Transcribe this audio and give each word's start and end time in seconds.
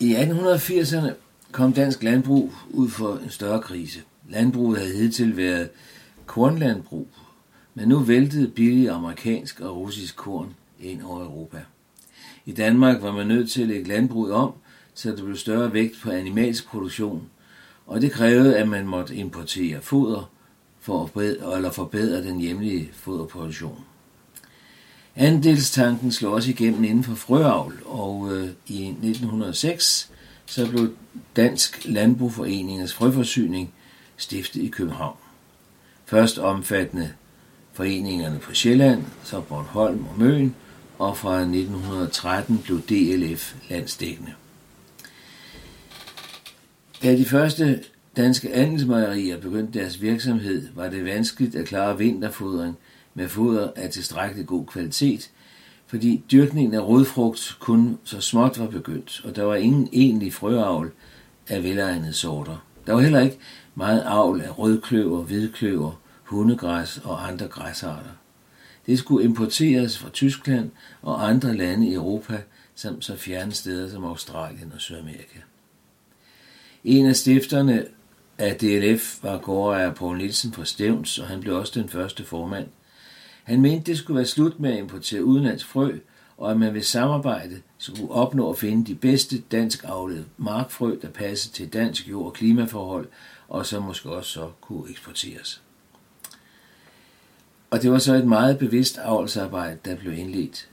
I 0.00 0.14
1880'erne 0.14 1.12
kom 1.52 1.72
dansk 1.72 2.02
landbrug 2.02 2.52
ud 2.70 2.88
for 2.88 3.16
en 3.16 3.30
større 3.30 3.60
krise. 3.60 4.00
Landbruget 4.28 4.78
havde 4.78 4.96
hidtil 4.96 5.36
været 5.36 5.68
kornlandbrug, 6.26 7.08
men 7.74 7.88
nu 7.88 7.98
væltede 7.98 8.48
billig 8.48 8.88
amerikansk 8.90 9.60
og 9.60 9.76
russisk 9.76 10.16
korn 10.16 10.54
ind 10.80 11.02
over 11.02 11.24
Europa. 11.24 11.58
I 12.46 12.52
Danmark 12.52 13.02
var 13.02 13.12
man 13.12 13.26
nødt 13.26 13.50
til 13.50 13.62
at 13.62 13.68
lægge 13.68 13.88
landbruget 13.88 14.32
om, 14.32 14.52
så 14.94 15.10
der 15.10 15.24
blev 15.24 15.36
større 15.36 15.72
vægt 15.72 16.00
på 16.02 16.10
animalsk 16.10 16.66
produktion, 16.66 17.22
og 17.86 18.00
det 18.00 18.12
krævede, 18.12 18.56
at 18.56 18.68
man 18.68 18.86
måtte 18.86 19.14
importere 19.14 19.80
foder 19.80 20.30
for 20.80 21.04
at 21.04 21.10
forbedre, 21.10 21.72
forbedre 21.72 22.22
den 22.22 22.40
hjemlige 22.40 22.90
foderproduktion. 22.92 23.84
Andelstanken 25.20 26.12
slog 26.12 26.32
også 26.32 26.50
igennem 26.50 26.84
inden 26.84 27.04
for 27.04 27.14
frøavl, 27.14 27.82
og 27.84 28.28
øh, 28.32 28.48
i 28.66 28.88
1906 28.88 30.10
så 30.46 30.70
blev 30.70 30.94
Dansk 31.36 31.84
Landbrugforeningens 31.84 32.94
frøforsyning 32.94 33.72
stiftet 34.16 34.62
i 34.62 34.68
København. 34.68 35.16
Først 36.06 36.38
omfattende 36.38 37.12
foreningerne 37.72 38.38
på 38.38 38.54
Sjælland, 38.54 39.02
så 39.24 39.40
Bornholm 39.40 40.04
og 40.06 40.18
Møn, 40.18 40.54
og 40.98 41.16
fra 41.16 41.40
1913 41.40 42.58
blev 42.58 42.82
DLF 42.82 43.54
landsdækkende. 43.70 44.32
Da 47.02 47.16
de 47.16 47.24
første 47.24 47.84
danske 48.16 48.54
andelsmejerier 48.54 49.40
begyndte 49.40 49.78
deres 49.78 50.02
virksomhed, 50.02 50.68
var 50.74 50.88
det 50.88 51.04
vanskeligt 51.04 51.54
at 51.54 51.66
klare 51.66 51.98
vinterfodring 51.98 52.76
med 53.18 53.28
foder 53.28 53.70
af 53.76 53.90
tilstrækkelig 53.90 54.46
god 54.46 54.66
kvalitet, 54.66 55.30
fordi 55.86 56.22
dyrkningen 56.32 56.74
af 56.74 56.88
rødfrugt 56.88 57.56
kun 57.60 57.98
så 58.04 58.20
småt 58.20 58.58
var 58.58 58.66
begyndt, 58.66 59.22
og 59.24 59.36
der 59.36 59.42
var 59.42 59.54
ingen 59.54 59.88
egentlig 59.92 60.32
frøavl 60.32 60.92
af 61.48 61.62
velegnede 61.62 62.12
sorter. 62.12 62.64
Der 62.86 62.92
var 62.92 63.00
heller 63.00 63.20
ikke 63.20 63.38
meget 63.74 64.02
avl 64.06 64.40
af 64.40 64.58
rødkløver, 64.58 65.22
hvidkløver, 65.22 66.00
hundegræs 66.24 67.00
og 67.04 67.28
andre 67.28 67.48
græsarter. 67.48 68.10
Det 68.86 68.98
skulle 68.98 69.24
importeres 69.24 69.98
fra 69.98 70.10
Tyskland 70.10 70.70
og 71.02 71.28
andre 71.28 71.56
lande 71.56 71.88
i 71.88 71.94
Europa, 71.94 72.42
samt 72.74 73.04
så 73.04 73.16
fjerne 73.16 73.52
steder 73.52 73.90
som 73.90 74.04
Australien 74.04 74.72
og 74.74 74.80
Sydamerika. 74.80 75.38
En 76.84 77.06
af 77.06 77.16
stifterne 77.16 77.84
af 78.38 78.56
DLF 78.56 79.22
var 79.22 79.38
gårdejer 79.38 79.94
Poul 79.94 80.18
Nielsen 80.18 80.52
fra 80.52 80.64
Stævns, 80.64 81.18
og 81.18 81.26
han 81.26 81.40
blev 81.40 81.56
også 81.56 81.80
den 81.80 81.88
første 81.88 82.24
formand. 82.24 82.66
Han 83.48 83.60
mente, 83.60 83.90
det 83.90 83.98
skulle 83.98 84.16
være 84.16 84.26
slut 84.26 84.60
med 84.60 84.72
at 84.72 84.78
importere 84.78 85.24
udenlands 85.24 85.64
frø, 85.64 85.92
og 86.38 86.50
at 86.50 86.60
man 86.60 86.74
ved 86.74 86.82
samarbejde 86.82 87.60
skulle 87.78 88.10
opnå 88.10 88.50
at 88.50 88.58
finde 88.58 88.86
de 88.86 88.94
bedste 88.94 89.38
dansk 89.40 89.84
afledte 89.84 90.24
markfrø, 90.36 90.96
der 91.02 91.08
passede 91.08 91.54
til 91.54 91.72
dansk 91.72 92.08
jord- 92.08 92.26
og 92.26 92.32
klimaforhold, 92.32 93.08
og 93.48 93.66
som 93.66 93.82
måske 93.82 94.10
også 94.10 94.30
så 94.30 94.50
kunne 94.60 94.90
eksporteres. 94.90 95.62
Og 97.70 97.82
det 97.82 97.90
var 97.90 97.98
så 97.98 98.14
et 98.14 98.26
meget 98.26 98.58
bevidst 98.58 98.98
avlsarbejde, 98.98 99.78
der 99.84 99.96
blev 99.96 100.12
indledt. 100.12 100.68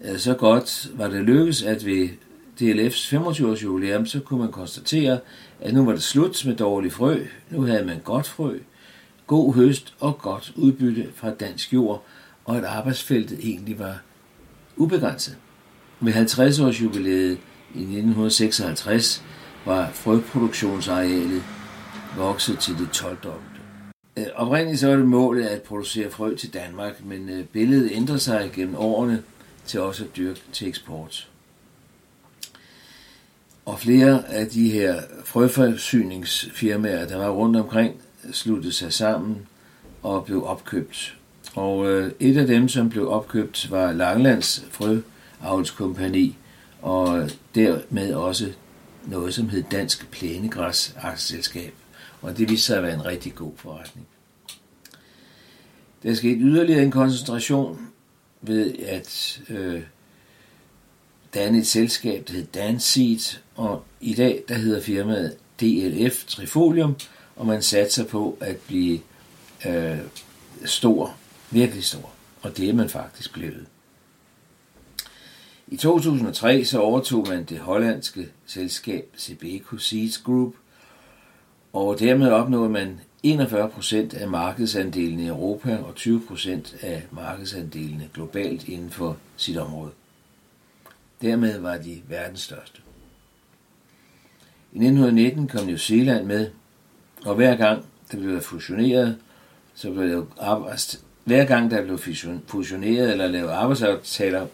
Øh, 0.00 0.18
så 0.18 0.34
godt 0.34 0.90
var 0.94 1.08
det 1.08 1.24
lykkedes, 1.24 1.62
at 1.62 1.86
ved 1.86 2.08
DLF's 2.60 3.16
25-års 3.16 3.62
jubilæum, 3.62 4.06
så 4.06 4.20
kunne 4.20 4.40
man 4.40 4.52
konstatere, 4.52 5.18
at 5.60 5.74
nu 5.74 5.84
var 5.84 5.92
det 5.92 6.02
slut 6.02 6.46
med 6.46 6.56
dårlig 6.56 6.92
frø, 6.92 7.24
nu 7.50 7.62
havde 7.62 7.84
man 7.84 8.00
godt 8.04 8.28
frø, 8.28 8.58
god 9.30 9.54
høst 9.54 9.94
og 10.00 10.18
godt 10.18 10.52
udbytte 10.56 11.08
fra 11.14 11.30
dansk 11.30 11.72
jord, 11.72 12.04
og 12.44 12.56
at 12.56 12.64
arbejdsfeltet 12.64 13.38
egentlig 13.42 13.78
var 13.78 14.02
ubegrænset. 14.76 15.36
Ved 16.00 16.12
50 16.12 16.60
års 16.60 16.82
jubilæet 16.82 17.38
i 17.74 17.80
1956 17.80 19.24
var 19.66 19.90
frøproduktionsarealet 19.90 21.42
vokset 22.16 22.58
til 22.58 22.78
det 22.78 22.90
12 22.90 23.16
dobbelte. 23.16 23.60
Øh, 24.16 24.26
oprindeligt 24.34 24.80
så 24.80 24.88
var 24.88 24.96
det 24.96 25.06
målet 25.06 25.44
at 25.44 25.62
producere 25.62 26.10
frø 26.10 26.34
til 26.34 26.54
Danmark, 26.54 27.04
men 27.04 27.28
øh, 27.28 27.44
billedet 27.44 27.90
ændrede 27.92 28.18
sig 28.18 28.50
gennem 28.54 28.74
årene 28.74 29.22
til 29.66 29.80
også 29.80 30.04
at 30.04 30.16
dyrke 30.16 30.40
til 30.52 30.68
eksport. 30.68 31.28
Og 33.64 33.80
flere 33.80 34.28
af 34.28 34.46
de 34.46 34.70
her 34.70 35.00
frøforsyningsfirmaer, 35.24 37.06
der 37.06 37.16
var 37.16 37.30
rundt 37.30 37.56
omkring, 37.56 38.00
sluttede 38.32 38.72
sig 38.72 38.92
sammen 38.92 39.46
og 40.02 40.24
blev 40.24 40.44
opkøbt. 40.44 41.16
Og 41.54 41.90
øh, 41.90 42.12
et 42.20 42.36
af 42.36 42.46
dem, 42.46 42.68
som 42.68 42.90
blev 42.90 43.10
opkøbt, 43.10 43.70
var 43.70 43.92
Langlands 43.92 44.64
Frøavlskompani, 44.70 46.36
og 46.82 47.30
dermed 47.54 48.14
også 48.14 48.52
noget, 49.06 49.34
som 49.34 49.48
hed 49.48 49.64
Dansk 49.70 50.10
Plænegræs 50.10 50.94
Aktieselskab. 51.00 51.74
Og 52.22 52.38
det 52.38 52.50
viste 52.50 52.66
sig 52.66 52.76
at 52.76 52.82
være 52.82 52.94
en 52.94 53.04
rigtig 53.04 53.34
god 53.34 53.52
forretning. 53.56 54.06
Der 56.02 56.14
skete 56.14 56.40
yderligere 56.40 56.82
en 56.82 56.90
koncentration 56.90 57.88
ved 58.42 58.74
at 58.78 59.40
øh, 59.48 59.82
danne 61.34 61.58
et 61.58 61.66
selskab, 61.66 62.28
der 62.28 62.32
hed 62.34 62.46
Danseed, 62.46 63.38
og 63.54 63.84
i 64.00 64.14
dag 64.14 64.42
der 64.48 64.54
hedder 64.54 64.80
firmaet 64.80 65.36
DLF 65.60 66.24
Trifolium, 66.24 66.96
og 67.40 67.46
man 67.46 67.62
satser 67.62 68.04
på 68.04 68.38
at 68.40 68.56
blive 68.56 69.00
øh, 69.66 69.98
stor, 70.64 71.16
virkelig 71.50 71.84
stor, 71.84 72.12
og 72.42 72.56
det 72.56 72.68
er 72.68 72.74
man 72.74 72.88
faktisk 72.88 73.32
blevet. 73.32 73.66
I 75.68 75.76
2003 75.76 76.64
så 76.64 76.80
overtog 76.80 77.28
man 77.28 77.44
det 77.44 77.58
hollandske 77.58 78.28
selskab 78.46 79.08
Sebeco 79.16 79.76
Seeds 79.78 80.18
Group, 80.18 80.54
og 81.72 81.98
dermed 81.98 82.30
opnåede 82.30 82.70
man 82.70 83.00
41% 83.26 84.20
af 84.20 84.28
markedsandelen 84.28 85.20
i 85.20 85.26
Europa 85.26 85.78
og 85.78 85.94
20% 85.98 86.86
af 86.86 87.06
markedsandelene 87.10 88.08
globalt 88.14 88.68
inden 88.68 88.90
for 88.90 89.16
sit 89.36 89.56
område. 89.56 89.90
Dermed 91.22 91.58
var 91.58 91.76
de 91.76 92.02
verdens 92.08 92.40
største. 92.40 92.78
I 94.72 94.76
1919 94.76 95.48
kom 95.48 95.66
New 95.66 95.76
Zealand 95.76 96.26
med, 96.26 96.50
og 97.24 97.34
hver 97.34 97.56
gang 97.56 97.84
der 98.12 98.18
blev 98.18 98.40
fusioneret, 98.40 99.18
så 99.74 99.90
blev 99.90 100.08
der 100.08 100.24
arbejds, 100.38 100.72
altså, 100.72 100.98
hver 101.24 101.44
gang 101.44 101.70
der 101.70 101.82
blev 101.84 101.98
fusioneret 102.46 103.10
eller 103.10 103.28
lavet 103.28 103.50
arbejdsaftaler, 103.50 104.46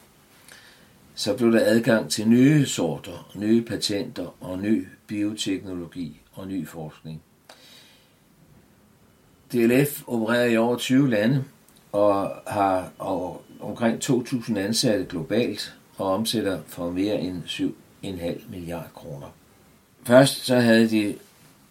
så 1.14 1.36
blev 1.36 1.52
der 1.52 1.60
adgang 1.64 2.10
til 2.10 2.28
nye 2.28 2.66
sorter, 2.66 3.30
nye 3.34 3.62
patenter 3.62 4.34
og 4.40 4.58
ny 4.58 4.86
bioteknologi 5.06 6.20
og 6.32 6.48
ny 6.48 6.68
forskning. 6.68 7.22
DLF 9.52 10.02
opererer 10.06 10.44
i 10.44 10.56
over 10.56 10.76
20 10.76 11.10
lande 11.10 11.44
og 11.92 12.32
har 12.46 12.90
omkring 13.60 14.04
2.000 14.04 14.58
ansatte 14.58 15.04
globalt 15.04 15.74
og 15.96 16.12
omsætter 16.12 16.58
for 16.66 16.90
mere 16.90 17.20
end 17.20 17.42
7,5 17.44 18.50
milliarder 18.50 18.88
kroner. 18.94 19.26
Først 20.04 20.44
så 20.44 20.60
havde 20.60 20.90
de 20.90 21.14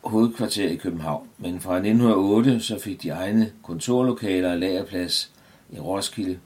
hovedkvarter 0.06 0.70
i 0.70 0.76
København, 0.76 1.28
men 1.38 1.60
fra 1.60 1.76
1908 1.76 2.60
så 2.60 2.80
fik 2.80 3.04
de 3.04 3.10
egne 3.10 3.52
kontorlokaler 3.64 4.52
og 4.52 4.58
lagerplads 4.58 5.32
i 5.74 5.80
Roskilde. 5.80 6.40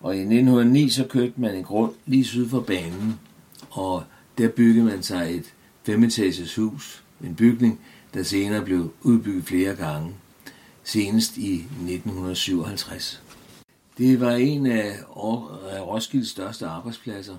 Og 0.00 0.16
i 0.16 0.18
1909 0.18 0.88
så 0.90 1.04
købte 1.04 1.40
man 1.40 1.54
en 1.54 1.64
grund 1.64 1.92
lige 2.06 2.24
syd 2.24 2.48
for 2.48 2.60
banen, 2.60 3.20
og 3.70 4.04
der 4.38 4.48
byggede 4.48 4.84
man 4.84 5.02
sig 5.02 5.36
et 5.36 5.54
femetages 5.82 6.56
hus, 6.56 7.04
en 7.24 7.34
bygning, 7.34 7.80
der 8.14 8.22
senere 8.22 8.62
blev 8.62 8.92
udbygget 9.02 9.44
flere 9.44 9.74
gange, 9.74 10.14
senest 10.84 11.36
i 11.36 11.54
1957. 11.54 13.22
Det 13.98 14.20
var 14.20 14.32
en 14.32 14.66
af 14.66 14.96
Roskildes 15.80 16.28
største 16.28 16.66
arbejdspladser. 16.66 17.36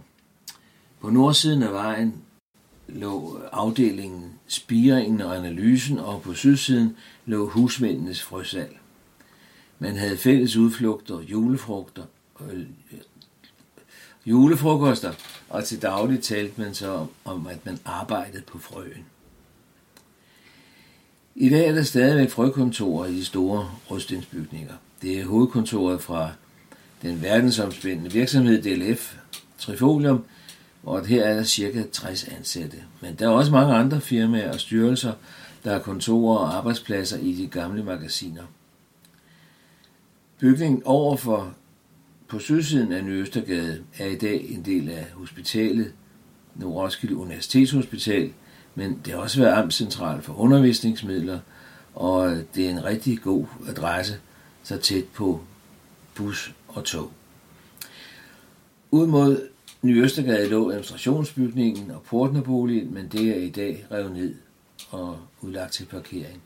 På 1.01 1.09
nordsiden 1.09 1.63
af 1.63 1.73
vejen 1.73 2.13
lå 2.87 3.39
afdelingen 3.51 4.33
Spiringen 4.47 5.21
og 5.21 5.37
Analysen, 5.37 5.99
og 5.99 6.21
på 6.21 6.33
sydsiden 6.33 6.97
lå 7.25 7.49
husmændenes 7.49 8.21
frøsal. 8.21 8.69
Man 9.79 9.97
havde 9.97 10.17
fælles 10.17 10.55
udflugter, 10.55 11.21
julefrugter, 11.21 12.03
øh, 12.41 12.59
øh, 12.59 12.99
julefrokoster, 14.25 15.13
og 15.49 15.65
til 15.65 15.81
daglig 15.81 16.21
talte 16.21 16.61
man 16.61 16.73
så 16.73 16.91
om, 16.91 17.09
om, 17.25 17.47
at 17.47 17.65
man 17.65 17.79
arbejdede 17.85 18.43
på 18.47 18.59
frøen. 18.59 19.05
I 21.35 21.49
dag 21.49 21.67
er 21.67 21.73
der 21.73 21.83
stadigvæk 21.83 22.29
frøkontorer 22.29 23.05
i 23.05 23.15
de 23.15 23.25
store 23.25 23.71
rustensbygninger. 23.91 24.73
Det 25.01 25.19
er 25.19 25.25
hovedkontoret 25.25 26.01
fra 26.01 26.31
den 27.01 27.21
verdensomspændende 27.21 28.11
virksomhed 28.11 28.61
DLF 28.61 29.15
Trifolium, 29.57 30.23
og 30.85 31.05
her 31.05 31.23
er 31.23 31.35
der 31.35 31.43
cirka 31.43 31.83
60 31.91 32.23
ansatte. 32.23 32.77
Men 33.01 33.15
der 33.15 33.25
er 33.25 33.29
også 33.29 33.51
mange 33.51 33.73
andre 33.73 34.01
firmaer 34.01 34.53
og 34.53 34.59
styrelser, 34.59 35.13
der 35.63 35.71
har 35.71 35.79
kontorer 35.79 36.37
og 36.37 36.57
arbejdspladser 36.57 37.17
i 37.17 37.33
de 37.33 37.47
gamle 37.47 37.83
magasiner. 37.83 38.43
Bygningen 40.39 40.81
overfor 40.85 41.53
på 42.27 42.39
sydsiden 42.39 42.91
af 42.91 43.03
Nøstergade 43.03 43.83
er 43.97 44.05
i 44.05 44.15
dag 44.15 44.49
en 44.49 44.65
del 44.65 44.89
af 44.89 45.05
hospitalet 45.13 45.93
Nordroskilde 46.55 46.83
Roskilde 46.83 47.15
Universitetshospital, 47.15 48.33
men 48.75 49.01
det 49.05 49.13
har 49.13 49.19
også 49.19 49.41
været 49.41 49.53
amtscentral 49.53 50.21
for 50.21 50.33
undervisningsmidler, 50.33 51.39
og 51.95 52.37
det 52.55 52.65
er 52.65 52.69
en 52.69 52.83
rigtig 52.83 53.21
god 53.21 53.45
adresse, 53.67 54.19
så 54.63 54.77
tæt 54.77 55.03
på 55.03 55.41
bus 56.15 56.53
og 56.67 56.83
tog. 56.83 57.11
Ud 58.91 59.07
mod 59.07 59.47
Ny 59.85 60.03
Østergade 60.03 60.49
lå 60.49 60.69
administrationsbygningen 60.69 61.91
og 61.91 62.01
portnerboligen, 62.01 62.93
men 62.93 63.07
det 63.07 63.29
er 63.29 63.35
i 63.35 63.49
dag 63.49 63.85
revet 63.91 64.11
ned 64.11 64.35
og 64.89 65.17
udlagt 65.41 65.73
til 65.73 65.85
parkering. 65.85 66.41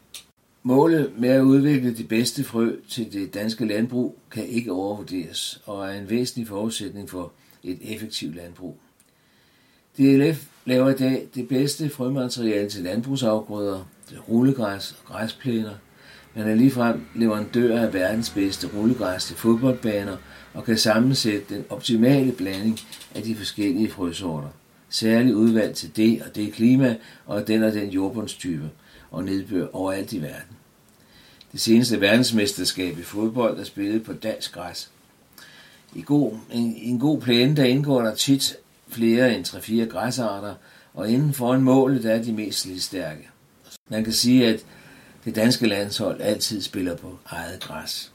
Målet 0.63 1.12
med 1.18 1.30
at 1.30 1.41
udvikle 1.41 1.95
de 1.95 2.03
bedste 2.03 2.44
frø 2.44 2.75
til 2.89 3.13
det 3.13 3.33
danske 3.33 3.65
landbrug 3.65 4.18
kan 4.31 4.45
ikke 4.45 4.71
overvurderes 4.71 5.62
og 5.65 5.88
er 5.88 6.00
en 6.00 6.09
væsentlig 6.09 6.47
forudsætning 6.47 7.09
for 7.09 7.31
et 7.63 7.80
effektivt 7.81 8.36
landbrug. 8.36 8.77
DLF 9.97 10.47
laver 10.65 10.89
i 10.89 10.97
dag 10.97 11.27
det 11.35 11.47
bedste 11.47 11.89
frømateriale 11.89 12.69
til 12.69 12.83
landbrugsafgrøder, 12.83 13.83
til 14.07 14.19
rullegræs 14.19 14.92
og 14.92 15.06
græsplæner. 15.06 15.74
Man 16.35 16.47
er 16.47 16.55
ligefrem 16.55 17.05
leverandør 17.15 17.81
af 17.81 17.93
verdens 17.93 18.29
bedste 18.29 18.67
rullegræs 18.67 19.25
til 19.25 19.35
fodboldbaner 19.35 20.17
og 20.53 20.63
kan 20.63 20.77
sammensætte 20.77 21.55
den 21.55 21.65
optimale 21.69 22.31
blanding 22.31 22.79
af 23.15 23.23
de 23.23 23.35
forskellige 23.35 23.89
frøsorter. 23.89 24.47
Særligt 24.89 25.35
udvalgt 25.35 25.77
til 25.77 25.95
det 25.95 26.21
og 26.21 26.35
det 26.35 26.53
klima 26.53 26.95
og 27.25 27.47
den 27.47 27.63
og 27.63 27.73
den 27.73 27.89
jordbundstype 27.89 28.69
og 29.11 29.23
nedbør 29.23 29.67
overalt 29.73 30.13
i 30.13 30.21
verden. 30.21 30.55
Det 31.51 31.61
seneste 31.61 32.01
verdensmesterskab 32.01 32.99
i 32.99 33.03
fodbold 33.03 33.59
er 33.59 33.63
spillet 33.63 34.03
på 34.03 34.13
dansk 34.13 34.53
græs. 34.53 34.89
I, 35.95 36.01
god, 36.01 36.33
en, 36.51 36.75
I 36.75 36.89
en 36.89 36.99
god 36.99 37.21
plæne 37.21 37.55
der 37.55 37.63
indgår 37.63 38.01
der 38.01 38.15
tit 38.15 38.55
flere 38.87 39.35
end 39.35 39.45
3-4 39.45 39.91
græsarter, 39.91 40.55
og 40.93 41.09
inden 41.09 41.33
for 41.33 41.53
en 41.53 41.61
mål 41.61 42.03
der 42.03 42.13
er 42.13 42.23
de 42.23 42.33
mest 42.33 42.59
slidstærke. 42.59 43.29
Man 43.89 44.03
kan 44.03 44.13
sige, 44.13 44.47
at 44.47 44.65
det 45.25 45.36
danske 45.36 45.68
landshold 45.68 46.21
altid 46.21 46.62
spiller 46.62 46.95
på 46.95 47.18
eget 47.25 47.60
græs. 47.60 48.12